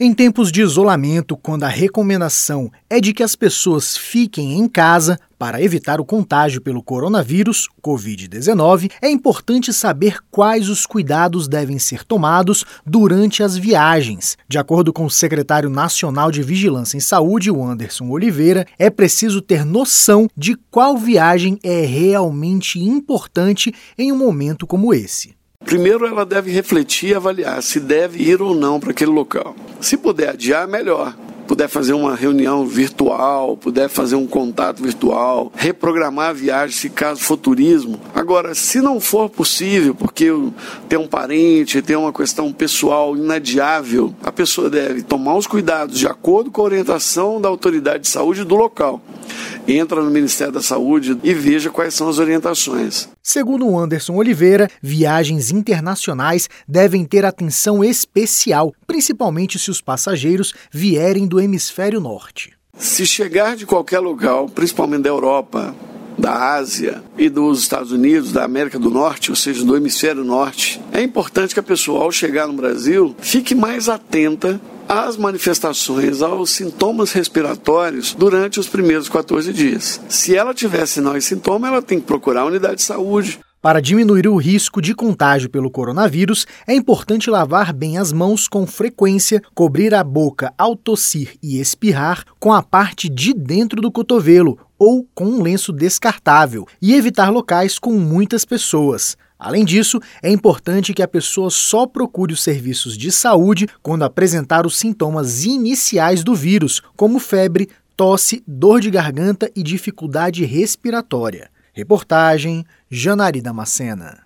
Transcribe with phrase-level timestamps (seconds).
[0.00, 5.20] Em tempos de isolamento, quando a recomendação é de que as pessoas fiquem em casa
[5.38, 12.02] para evitar o contágio pelo coronavírus, Covid-19, é importante saber quais os cuidados devem ser
[12.02, 14.36] tomados durante as viagens.
[14.48, 19.40] De acordo com o secretário nacional de Vigilância em Saúde, o Anderson Oliveira, é preciso
[19.40, 25.36] ter noção de qual viagem é realmente importante em um momento como esse.
[25.74, 29.56] Primeiro, ela deve refletir e avaliar se deve ir ou não para aquele local.
[29.80, 31.12] Se puder adiar, melhor
[31.48, 37.20] puder fazer uma reunião virtual, puder fazer um contato virtual, reprogramar a viagem se caso
[37.20, 38.00] for turismo.
[38.14, 40.30] Agora, se não for possível, porque
[40.88, 46.06] tem um parente, tem uma questão pessoal inadiável, a pessoa deve tomar os cuidados de
[46.06, 49.02] acordo com a orientação da autoridade de saúde do local
[49.66, 53.08] entra no Ministério da Saúde e veja quais são as orientações.
[53.22, 61.40] Segundo Anderson Oliveira, viagens internacionais devem ter atenção especial, principalmente se os passageiros vierem do
[61.40, 62.52] hemisfério norte.
[62.76, 65.74] Se chegar de qualquer lugar, principalmente da Europa,
[66.18, 70.80] da Ásia e dos Estados Unidos, da América do Norte, ou seja, do hemisfério norte,
[70.92, 76.50] é importante que a pessoa, ao chegar no Brasil, fique mais atenta às manifestações, aos
[76.50, 80.00] sintomas respiratórios durante os primeiros 14 dias.
[80.08, 83.40] Se ela tiver sinal e sintoma, ela tem que procurar a unidade de saúde.
[83.64, 88.66] Para diminuir o risco de contágio pelo coronavírus, é importante lavar bem as mãos com
[88.66, 94.58] frequência, cobrir a boca ao tossir e espirrar com a parte de dentro do cotovelo
[94.78, 99.16] ou com um lenço descartável e evitar locais com muitas pessoas.
[99.44, 104.64] Além disso, é importante que a pessoa só procure os serviços de saúde quando apresentar
[104.64, 111.50] os sintomas iniciais do vírus, como febre, tosse, dor de garganta e dificuldade respiratória.
[111.74, 114.23] Reportagem Janari Damascena.